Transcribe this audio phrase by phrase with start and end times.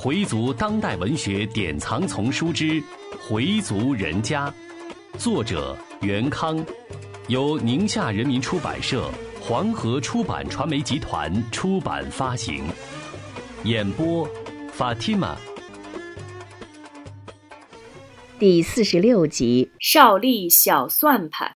[0.00, 2.64] 回族当代文学典藏丛书之
[3.28, 4.48] 《回族人家》，
[5.18, 6.64] 作者袁康，
[7.26, 12.64] 由宁夏人民出版社、黄河出版传媒集团出版发行。
[13.64, 14.24] 演播
[14.72, 15.34] ：Fatima。
[18.38, 21.57] 第四十六集：少利小算盘。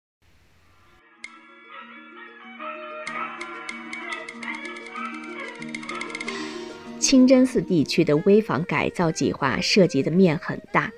[7.10, 10.92] 清真寺地区的危房改造计划涉及的面很大，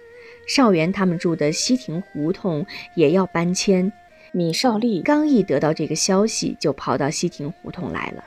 [0.47, 3.91] 少元他们住的西亭胡同也要搬迁。
[4.31, 8.23] 米少利刚一得到这个消息，就跑到西亭胡同来了。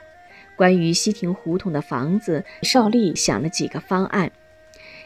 [0.56, 4.32] 关于西亭胡同的房子，少利想了几个方案。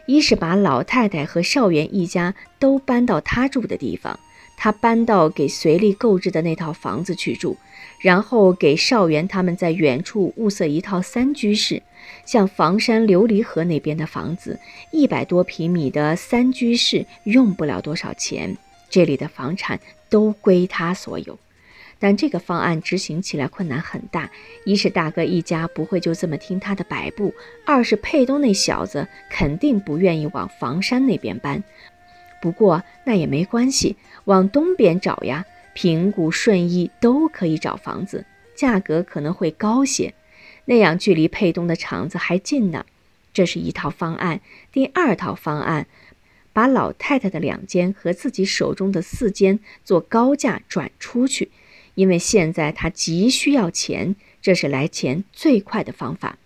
[0.06, 4.19] 一是把老太太和少元一家都搬到他住的地方，
[4.56, 7.59] 他搬到给随利购置的那套房子去住，
[8.01, 11.83] 然后给少元他们在远处物色一套三居室，
[12.30, 14.61] 像房山琉璃河那边的房子，
[14.93, 18.56] 一百多平米的三居室用不了多少钱，
[18.89, 21.36] 这里的房产都归他所有。
[21.98, 24.31] 但这个方案执行起来困难很大，
[24.64, 27.34] 一是大哥一家不会就这么听他的摆布，
[27.67, 31.61] 二是佩东那小子肯定不愿意往房山那边搬。
[32.41, 40.14] 不过那也没关系，往东边找呀，平谷、顺义都可以找房子，价格可能会高些，
[40.66, 42.84] 那样距离佩东的厂子还近呢。
[43.33, 44.41] 这是一套方案。
[44.72, 45.86] 第二套方案，
[46.52, 51.50] 把老太太的两间和自己手中的四间做高价转出去。
[51.94, 56.39] 因为现在他急需要钱，这是来钱最快的方法，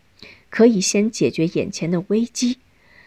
[0.51, 2.59] 可以先解决眼前的危机。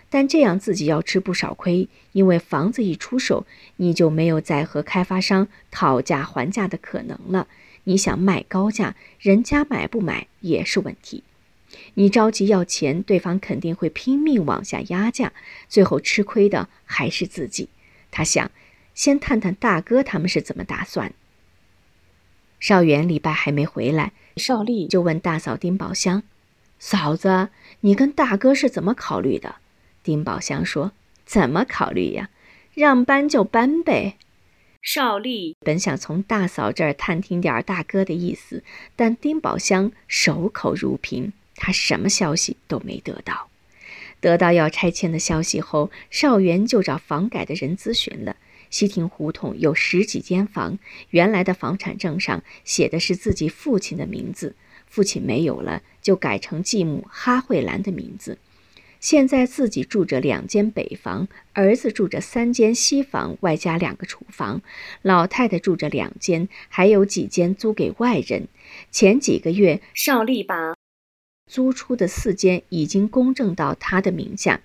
[0.09, 7.47] 但这样自己要吃不少亏，因为房子一出手，你就没有再和开发商讨价还价的可能了。
[7.87, 11.23] 你想卖高价，人家买不买也是问题。
[11.93, 15.31] 你着急要钱，对方肯定会拼命往下压价，
[15.69, 17.69] 最后吃亏的还是自己。
[18.11, 18.51] 他想，
[18.93, 21.13] 先探探大哥他们是怎么打算。
[22.59, 26.23] 少元礼拜还没回来，少丽就问大嫂丁宝香
[26.79, 27.49] ：“嫂子，
[27.79, 29.55] 你跟大哥是怎么考虑的？”
[30.03, 30.91] 丁宝香说
[31.25, 32.29] ：“怎么考虑呀？
[32.73, 34.17] 让搬就搬呗。”
[34.89, 38.63] 少丽本想从大嫂这儿探听点大哥的意思，
[38.95, 43.49] 但丁宝香守口如瓶，他什么消息都没得到。
[44.21, 48.37] 得到要拆迁的消息后，少元就找房改的人咨询了。
[48.69, 54.55] 西亭胡同有十几间房，原来的房产证上写的是自己父亲的名字，
[54.85, 58.37] 父亲没有了，就改成继母哈慧兰的名字。
[58.99, 64.61] 现在自己住着两间北房，儿子住着三间西房，外加两个厨房，
[65.01, 68.47] 老太太住着两间，还有几间租给外人。
[68.91, 70.75] 前几个月，邵丽把
[71.49, 74.61] 租出的四间已经公证到他的名下。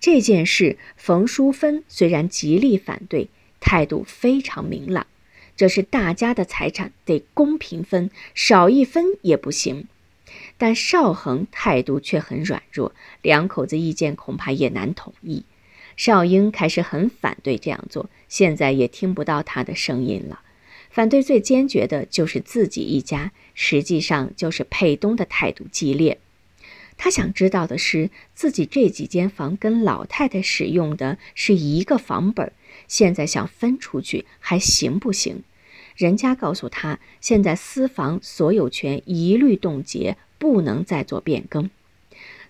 [0.00, 3.28] 这件事，冯淑芬虽然极力反对。
[3.60, 5.08] 态度非常明朗，
[5.56, 9.88] 这是大家的财产，得公平分，少一分也不行。
[10.56, 15.44] 但邵恒态度却很软弱，两口子意见恐怕也难统一。
[15.96, 20.42] 邵英开始很反对这样做，现在也听不到他的声音了。
[20.90, 26.18] 反对最坚决的就是自己一家，实际上就是佩东的态度激烈。
[26.96, 32.52] 他想知道的是，自己这几间房跟老太太使用的是一个房本。
[32.88, 35.42] 现在想分出去还行不行？
[35.98, 41.68] 人家告诉他，现在私房所有权一律冻结，不能再做变更。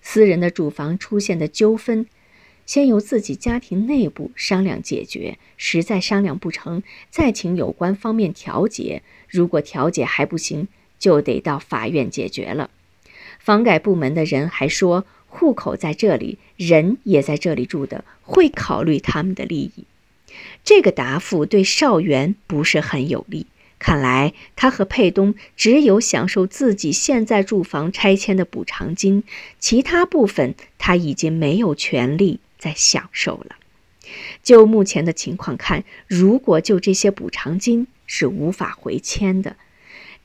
[0.03, 2.05] 私人的住房出现的纠纷，
[2.67, 5.39] 先由自己家庭内部商量解决。
[5.57, 9.01] 实在商量不成，再请有关方面调解。
[9.27, 10.67] 如果调解还不行，
[10.99, 12.69] 就得到法院解决了。
[13.39, 19.85] 房改部门的人还说，户口在这里，人也在这里住的，会考虑他们的利益。
[20.63, 23.47] 这个答复对邵元不是很有利，
[23.79, 29.23] 看来他和佩东只有享受自己现在住房拆迁的补偿金，
[29.59, 33.55] 其他部分他已经没有权利再享受了。
[34.41, 39.55] 就目前的情况看，如果就这些补偿金是无法回迁的，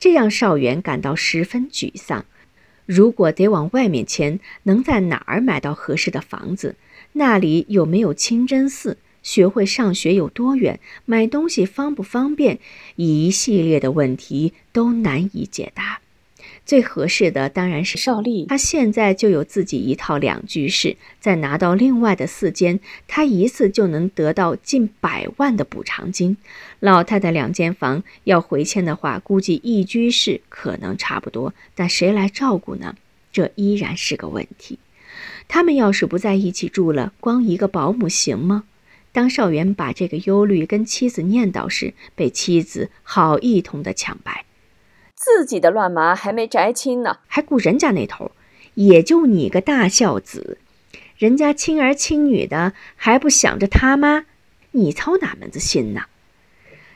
[0.00, 2.24] 这让邵元感到十分沮丧。
[2.86, 6.76] 如果得往外面迁，能在哪儿买到合适的房子？
[7.12, 8.98] 那里有没有清真寺？
[9.24, 10.78] 学会上学有多远？
[11.04, 12.60] 买东西方不方便？
[12.94, 15.98] 一系列的问题都难以解答。
[16.66, 26.36] 最合适的当然是邵丽，她现在就有自己一套两居室，再拿到另外的四间，她一次就能得到近百万的补偿金。
[26.80, 32.94] 老太太两间房要回迁的话，估计一居室可能差不多，但谁来照顾呢？
[33.30, 34.78] 这依然是个问题。
[35.48, 38.64] 他们要是不在一起住了，光一个保姆行吗？
[39.14, 44.44] 当少元把这个忧虑跟妻子念叨时，被妻子好一通的抢白
[45.14, 48.32] ：“自己的乱麻还没摘清呢，还顾人家那头？
[48.74, 50.58] 也就你个大孝子，
[51.16, 54.26] 人家亲儿亲女的还不想着他妈？
[54.72, 56.06] 你操哪门子心呢？”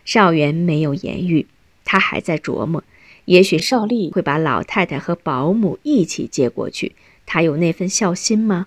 [0.05, 1.47] 少元没有言语，
[1.85, 2.83] 他还在琢磨，
[3.27, 8.67] 也许少丽会把老太太和保姆一起接过去，他有那份孝心吗？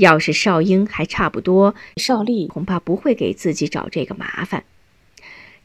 [0.00, 4.64] 要是少英还差不多，少丽恐怕不会给自己找这个麻烦。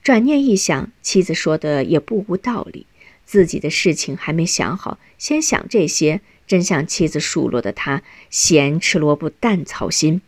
[0.03, 2.85] 转念一想，妻子说的也不无道理，
[3.25, 10.21] 自己的事情还没想好，先想这些，真像妻子数落的他咸吃萝卜淡操心。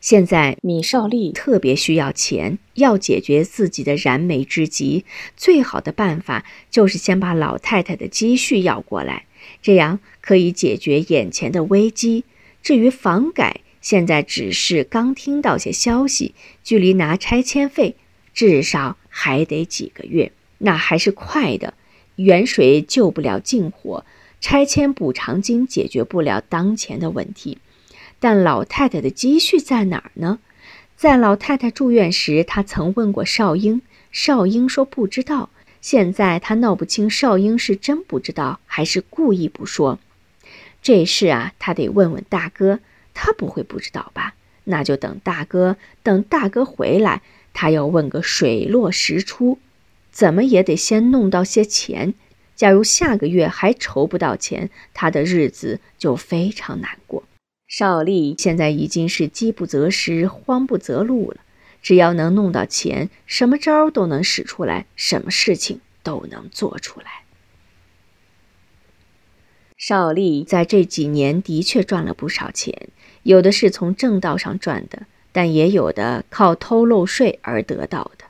[0.00, 5.04] 现在米少利特别需要钱，要解决自己的燃眉之急，
[5.36, 9.24] 最好的办法就是先把老太太的积蓄要过来，
[9.60, 12.24] 这样可以解决眼前的危机。
[12.64, 17.94] 至于房改，现在只是刚听到些消息，距离拿拆迁费
[18.32, 21.74] 至少还得几个月，那还是快的。
[22.16, 24.06] 远水救不了近火，
[24.40, 27.58] 拆迁补偿金解决不了当前的问题，
[28.18, 30.38] 但老太太的积蓄在哪儿呢？
[30.96, 35.50] 在老太太住院时，她曾问过少英，少英说不知道。
[35.82, 39.98] 现在她闹不清少英是真不知道，还是故意不说。
[40.84, 42.80] 这事啊，他得问问大哥，
[43.14, 44.34] 他不会不知道吧？
[44.64, 47.22] 那就等大哥，等大哥回来，
[47.54, 49.58] 他要问个水落石出，
[50.12, 52.12] 怎么也得先弄到些钱。
[52.54, 57.24] 假如下个月还筹不到钱，他的日子就非常难过。
[57.66, 61.38] 少丽现在已经是饥不择食，慌不择路了。
[61.80, 67.23] 只要能弄到钱，什么招都能使出来，什么事情都能做出来。
[69.76, 72.88] 少丽在这几年的确赚了不少钱，
[73.24, 78.24] 有的是从正道上赚的，但也有的靠偷漏税而得到的。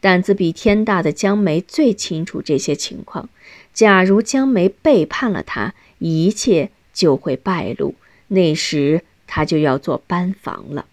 [0.00, 3.28] 胆子比天大的江梅最清楚这些情况。
[3.74, 7.94] 假如江梅背叛了他，一切就会败露，
[8.28, 10.86] 那时他就要做班房了。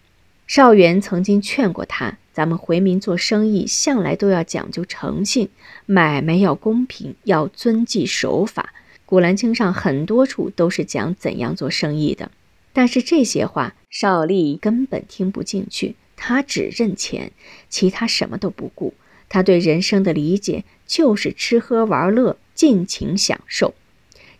[0.46, 5.48] 少元曾经劝过他：“咱们回民做生意，向来都要讲究诚信，
[5.86, 8.74] 买卖要公平，要遵纪守法。”
[9.06, 12.30] 《古兰经》上很多处都是讲怎样做生意的，
[12.72, 15.94] 但是这些话少丽根本听不进去。
[16.16, 17.32] 他只认钱，
[17.68, 18.94] 其他什么都不顾。
[19.28, 23.74] 他对人生的理解就是吃喝玩乐，尽情享受。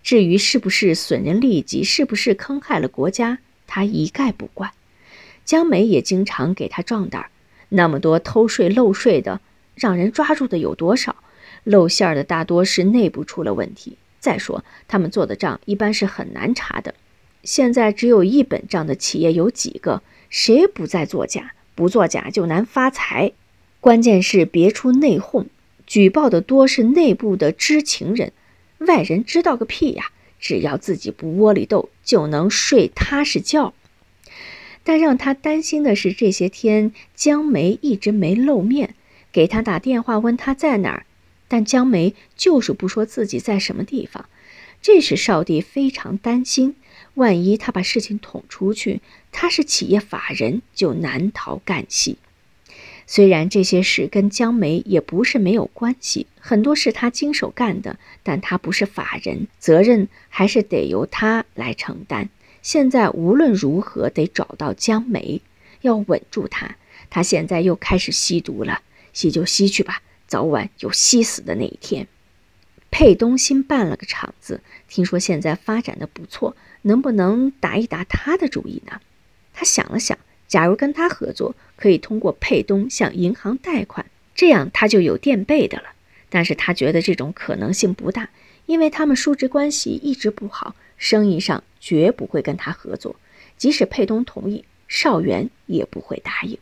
[0.03, 4.71] 至于是不是损人利己，是不是坑害了国家，他一概不管。
[5.45, 7.31] 江梅也经常给他壮胆儿。
[7.71, 9.41] 那么多偷税漏税的，
[9.75, 11.17] 让人抓住的有多少？
[11.65, 13.97] 露馅儿的大多是内部出了问题。
[14.25, 16.95] 再说，他们做的账一般是很难查的。
[17.43, 20.03] 现在只有一本账的企业有几个？
[20.31, 21.53] 谁不在作假？
[21.75, 23.33] 不作假就难发财。
[23.81, 25.45] 关键是别出内讧，
[25.87, 28.33] 举报的多是内部的知情人，
[28.79, 30.07] 外人知道个屁呀！
[30.41, 33.75] 只要自己不窝里斗，就能睡踏实觉。
[34.83, 38.95] 但让他担心的是，这些天江梅一直没露面，
[39.31, 41.05] 给他打电话问他在哪儿。
[41.55, 44.29] 但江梅就是不说自己在什么地方，
[44.83, 46.75] 这使少帝非常担心。
[47.15, 52.19] 万一他把事情捅出去，他是企业法人，就难逃干系。
[53.07, 62.29] 虽然这些事跟江梅也不是没有关系，很多是他经手干的，但他不是法人，责任还是得由他来承担。
[62.63, 65.41] 现在无论如何得找到江梅，
[65.83, 66.75] 要稳住他。
[67.11, 68.81] 他现在又开始吸毒了，
[69.13, 70.03] 吸就吸去吧。
[70.27, 72.07] 早晚有吸死的那一天。
[72.91, 79.01] 佩东新办了个厂子，听说现在发展的不错，能不能打一打他的主意呢？
[79.53, 80.17] 他想了想，
[80.47, 85.85] 假如跟他合作，可以通过佩东向银行贷款，这样他就有垫背的了。
[86.31, 88.31] 但是他觉得这种可能性不大，
[88.67, 93.17] 因为他们叔侄关系一直不好，生意上绝不会跟他合作。
[93.57, 96.59] 即使佩东同意，邵元也不会答应。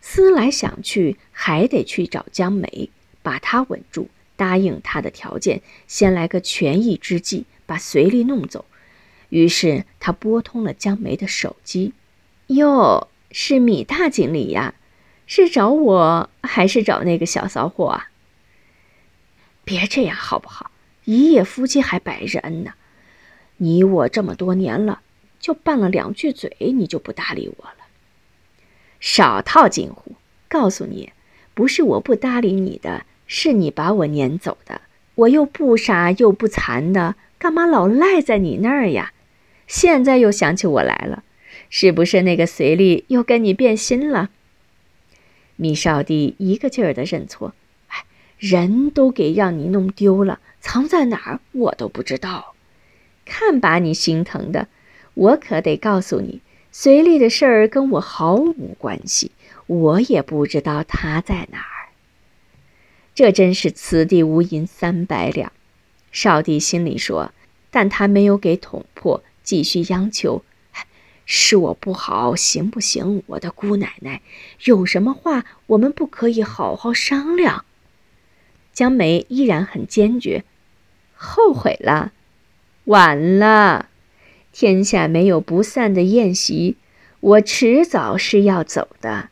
[0.00, 2.90] 思来想去，还得去找江梅，
[3.22, 8.64] 把她稳住，答应她的条件，先来个权宜之计，把随利弄走。
[9.28, 11.92] 于是他拨通了江梅的手机
[12.48, 14.74] ：“哟，是米大经理呀，
[15.26, 18.10] 是找我还是找那个小骚货啊？
[19.64, 20.70] 别这样好不好？
[21.04, 22.72] 一夜夫妻还百日恩呢。
[23.58, 25.02] 你我这么多年了，
[25.38, 27.74] 就拌了两句嘴，你就不搭理我了。”
[29.00, 30.12] 少套近乎！
[30.48, 31.12] 告诉你，
[31.54, 34.80] 不是我不搭理你的，是你把我撵走的。
[35.14, 39.12] 我又不傻又不残的，干嘛老赖在你那儿呀？
[39.66, 41.24] 现在又想起我来了，
[41.68, 44.30] 是不是那个随丽又跟你变心了？
[45.56, 47.52] 米少帝一个劲儿的认错，
[47.88, 48.04] 哎，
[48.38, 52.54] 人都给让你弄丢了，藏在哪儿我都不知道。
[53.24, 54.68] 看把你心疼的，
[55.14, 56.40] 我可得告诉你，
[56.70, 59.32] 随丽的事儿跟我毫无关系，
[59.66, 61.88] 我也不知道他在哪儿。
[63.14, 65.52] 这真是此地无银三百两。
[66.12, 67.32] 少帝心里说，
[67.70, 69.22] 但他没有给捅破。
[69.42, 70.42] 继续央求，
[71.24, 73.22] 是我不好，行不行？
[73.28, 74.20] 我的姑奶奶，
[74.64, 77.64] 有什么话我们不可以好好商量？
[78.74, 80.44] 江梅依然很坚决，
[81.14, 82.12] 后悔了，
[82.84, 83.88] 晚了，
[84.52, 86.76] 天下没有不散的宴席，
[87.20, 89.28] 我迟早是要走的，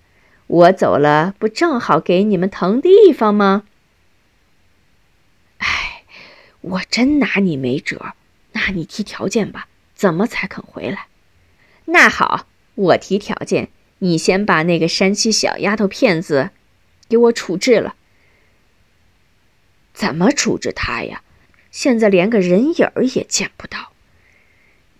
[0.47, 3.65] 我走了不正好给你们腾地方吗？
[5.59, 6.05] 哎，
[6.61, 8.13] 我真拿你没辙，
[8.53, 9.69] 那你提条件吧。
[9.95, 11.07] 怎么才肯回来？
[11.87, 13.71] 那好，我提条件，
[14.01, 16.51] 你先把那个山西小丫头片子
[17.09, 17.97] 给我处置了。
[19.95, 21.23] 怎么处置她呀？
[21.71, 23.93] 现在连个人影儿也见不到。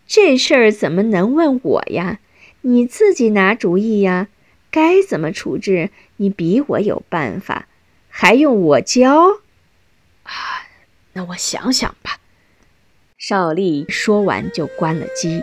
[0.07, 2.21] 这事儿怎么能问我呀？
[2.63, 4.29] 你自己拿主意呀。
[4.71, 5.91] 该怎么处置？
[6.17, 7.67] 你比我有办法，
[8.11, 9.41] 还用我教？
[10.25, 10.33] 啊，
[11.15, 12.19] 那我想想吧。
[13.17, 15.43] 少丽说完就关了机。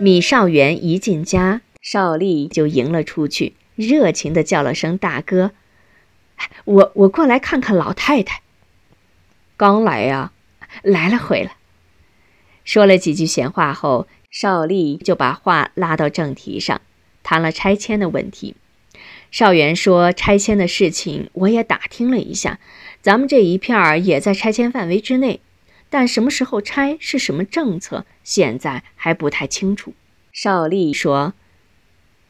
[0.00, 5.50] 米少元一进家，少丽就迎了出去，热情的叫了声“大哥”。
[6.64, 8.42] 我我过来看看老太太。
[9.56, 10.30] 刚来呀，
[10.82, 11.50] 来了回了。
[12.64, 16.80] 说了几句闲话后，邵丽就把话拉到正题上，
[17.24, 18.54] 谈了拆迁的问题。
[19.32, 22.60] 邵元说：“拆迁的事情我也打听了一下，
[23.02, 25.40] 咱们这一片儿也在拆迁范围之内，
[25.90, 29.94] 但什么时候拆，是什么政策，现在还不太清楚。”
[30.32, 31.34] 邵丽说：“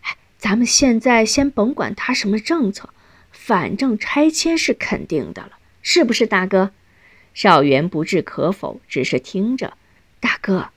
[0.02, 2.90] 哎，咱们现在先甭管他什么政策，
[3.30, 6.72] 反正拆迁是肯定的了，是不是，大哥？”
[7.34, 9.74] 邵元不置可否，只是听着。
[10.18, 10.70] 大哥，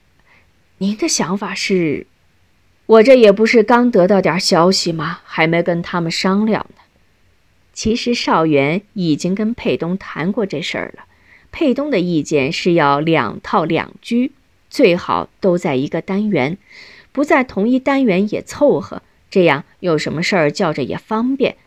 [0.77, 2.05] 您的想法是？
[2.85, 5.21] 我这也不是刚得到点消息吗？
[5.23, 6.81] 还没跟他们商量呢。
[7.73, 11.05] 其实邵元已经跟佩东谈过这事儿了。
[11.51, 14.31] 佩东的意见是要两套两居，
[14.70, 16.58] 最好都在一个单元，
[17.12, 21.58] 不在同一单元也凑合，这样有什么事儿叫着也方便。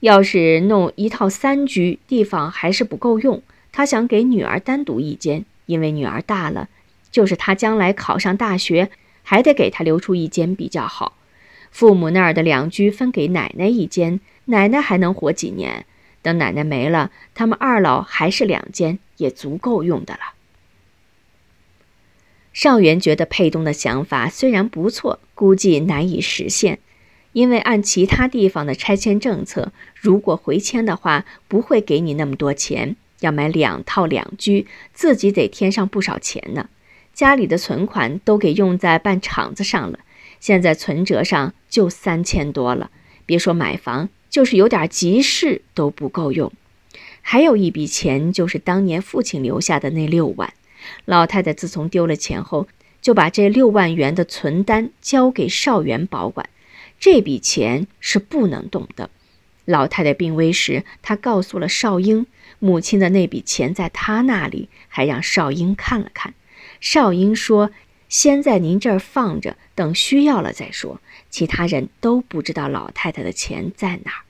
[0.00, 3.42] 要是弄一套三居，地方还是不够用。
[3.70, 6.68] 他想给女儿单独一间，因为女儿大了。
[7.10, 8.90] 就是他将来考上大学，
[9.22, 11.16] 还得给他留出一间比较好。
[11.70, 15.84] 父母那儿的两居分给奶奶一间，奶奶还能活几年？
[16.22, 20.20] 等奶奶没了，他们二老还是两间，也足够用的了。
[22.52, 26.80] 邵元觉得佩东的想法虽然不错，估计难以实现，
[27.32, 36.68] 因为按其他地方的拆迁政策，如果回迁的话，不会给你那么多钱，要买两套两居，自己得添上不少钱呢。
[37.12, 40.00] 家里的存款都给用在办厂子上了，
[40.40, 42.90] 现在存折上就三千多了。
[43.26, 46.52] 别说买房，就是有点急事都不够用。
[47.22, 50.52] 还有一笔钱，就是当年父亲留下的那六万。
[51.04, 52.66] 老太太自从丢了钱后，
[53.00, 56.48] 就把这六万元的存单交给少元保管。
[56.98, 59.10] 这笔钱是不能动的。
[59.64, 62.26] 老太太病危时，她告诉了少英，
[62.58, 66.34] 母亲的那笔钱在她那里，还让少英看了看。
[66.80, 67.70] 少英说
[68.08, 71.00] ：“先在您这儿放着，等需要了再说。
[71.28, 74.24] 其他人都不知道老太太的钱在哪儿。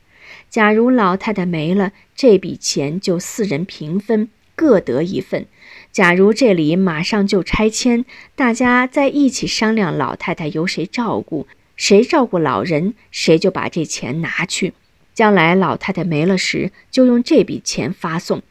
[0.50, 5.47] 假如老太太没了，这笔钱就四人平分，各得一份。
[5.92, 8.04] 假如这里马上就拆迁，
[8.35, 14.75] 大家再一起商量老太太由谁照顾，谁照顾老人，谁就把这钱拿去。
[15.14, 18.42] 将来老太太没了时，就用这笔钱发送。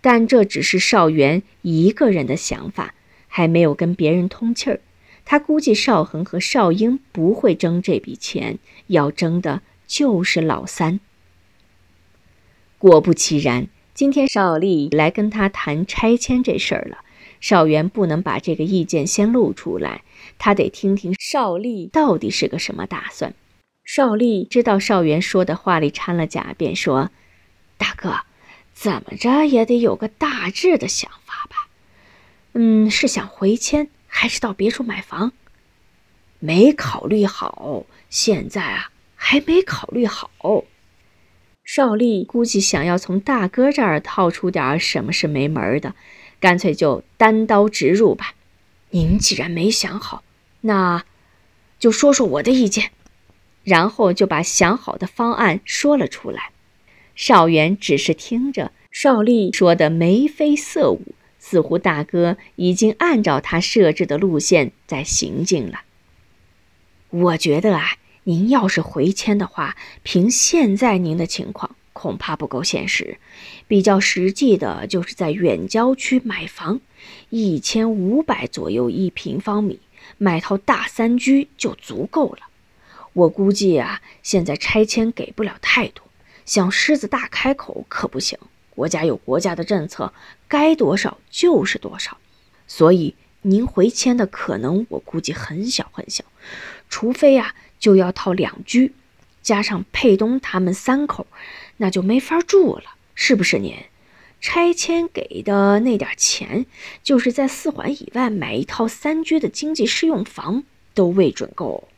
[0.00, 2.94] 但这只是少元一个人的想法。”
[3.30, 4.80] 还没有跟别人通气儿，
[5.24, 10.98] 他估计邵恒和邵英不会争这笔钱，要争的就是老三。
[12.78, 16.98] 果不其然，今天邵丽来跟他谈拆迁这事儿了。
[17.40, 20.02] 邵元不能把这个意见先露出来，
[20.38, 23.34] 他得听听邵丽到底是个什么打算。
[23.84, 27.10] 邵丽知道邵元说的话里掺了假，便说
[27.78, 28.20] ：“大哥，
[28.74, 31.68] 怎么着也得有个大致的想法吧。”
[32.54, 35.32] 嗯，是想回迁还是到别处买房？
[36.38, 40.30] 没考虑好，现在啊还没考虑好。
[41.68, 45.94] 邵丽估计想要从大哥这儿套出点什么是没门的，
[46.40, 48.32] 干脆就单刀直入吧。
[48.88, 50.22] 您既然没想好，
[50.62, 51.04] 那
[51.78, 52.92] 就说说我的意见。
[53.64, 56.52] 然后就把想好的方案说了出来。
[57.14, 65.82] 邵元只是听着，邵丽说的眉飞色舞，似乎大哥已经按照他设置的路线在行进了。
[67.10, 67.98] 我觉得啊，
[68.28, 73.16] 您要是回迁的话，凭现在您的情况，恐怕不够现实。
[73.66, 76.82] 比较实际的就是在远郊区买房，
[77.30, 79.80] 一千五百左右一平方米，
[80.18, 82.40] 买套大三居就足够了。
[83.14, 86.04] 我估计啊，现在拆迁给不了太多，
[86.44, 88.38] 想狮子大开口可不行。
[88.68, 90.12] 国家有国家的政策，
[90.46, 92.18] 该多少就是多少。
[92.66, 96.22] 所以您回迁的可能，我估计很小很小，
[96.90, 98.92] 除非啊，就要套两居，
[99.42, 101.26] 加上佩东他们三口，
[101.78, 103.74] 那就没法住了，是不是您？
[104.40, 106.66] 拆迁给的那点钱，
[107.02, 110.62] 就是在四环以外买一套三居的经济适用房
[110.94, 111.88] 都未准够，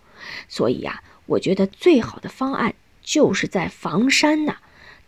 [0.49, 1.03] 所以呀。
[1.27, 4.57] 我觉得最好的方案就是在房山呐、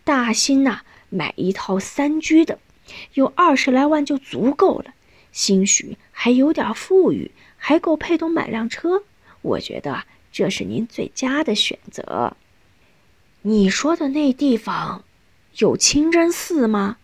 [0.04, 2.60] 大兴呐买一套三居的，
[3.14, 4.94] 有二十来万就足够了，
[5.32, 9.02] 兴许还有点富裕，还够佩东买辆车。
[9.40, 12.36] 我觉得这是您最佳的选择。
[13.42, 15.04] 你说的那地方
[15.58, 16.96] 有清真寺吗？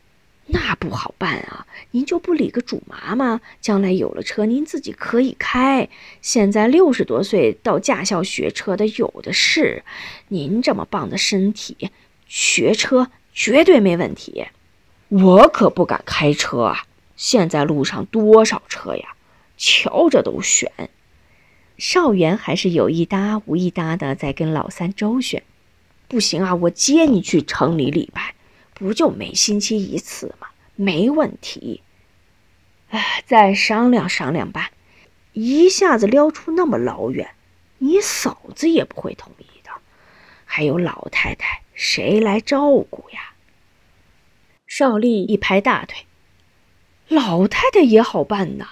[0.50, 1.66] 那不好办啊！
[1.90, 3.42] 您就不理个主麻吗？
[3.60, 5.90] 将来有了车，您自己可以开。
[6.22, 9.84] 现在六十多岁到驾校学车的有的是，
[10.28, 11.90] 您这么棒的身体，
[12.26, 14.46] 学车绝对没问题。
[15.08, 16.86] 我可不敢开车啊！
[17.14, 19.16] 现在路上多少车呀，
[19.58, 20.72] 瞧着都悬。
[21.78, 25.42] 少元还是有一搭无一搭的在跟老三周旋。
[26.08, 28.34] 不行啊，我接你去城里礼拜。
[28.74, 30.48] 不就每星期一次吗？
[30.76, 31.82] 没问题。
[32.90, 34.70] 哎，再商量商量吧。
[35.32, 37.30] 一下子撩出那么老远，
[37.78, 39.70] 你嫂子也不会同意的。
[40.44, 43.34] 还有老太太，谁来照顾呀？
[44.66, 46.06] 邵丽一拍大腿
[47.08, 48.68] ：“老太太也好办呐，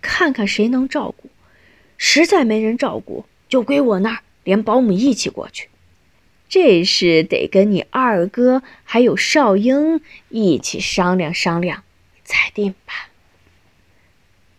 [0.00, 1.30] 看看谁能照顾。
[2.06, 5.70] 实在没人照顾，就归我那儿，连保姆一起过去。”
[6.50, 11.82] 这事得跟你二哥还有少英一起商量商量，
[12.22, 13.08] 再定吧。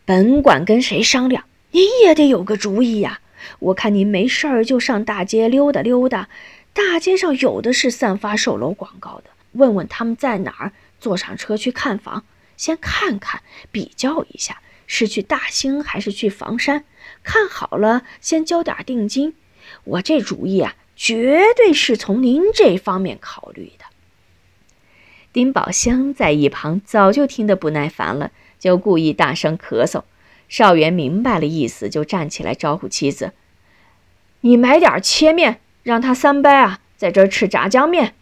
[0.05, 3.21] 甭管跟谁商量，您也得有个主意呀。
[3.59, 6.27] 我看您没事儿就上大街溜达溜达，
[6.73, 12.25] 大街上有的是散发售楼广告的，问问他们在哪儿，坐上车去看房，
[12.57, 16.85] 先看看，比较一下是去大兴还是去房山。
[17.23, 19.35] 看好了，先交点定金。
[19.83, 20.75] 我这主意啊。
[20.97, 23.83] 绝对是从您这方面考虑的。
[25.33, 30.03] 丁宝香在一旁早就听得不耐烦了，就故意大声咳嗽。
[30.47, 33.33] 少元明白了意思，就站起来招呼妻子
[34.39, 38.15] ：“你买点切面，让他三伯啊在这吃炸酱面。”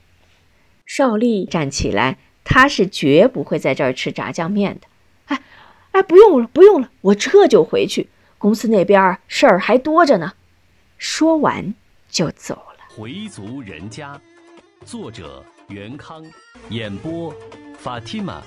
[0.87, 4.87] 少丽站起来，他是绝不会在这吃炸酱面的。
[5.93, 8.09] 哎，不用了，不用了，我这就回去。
[8.37, 10.33] 公司那边事儿还多着呢。
[10.99, 11.73] 说完。
[12.09, 12.85] 就走了。
[12.95, 14.21] 回族人家，
[14.85, 16.23] 作者袁康，
[16.69, 17.33] 演播
[17.75, 18.43] 法蒂玛。